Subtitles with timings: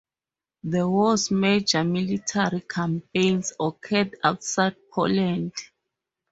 [0.63, 5.53] The war's major military campaigns occurred outside Poland.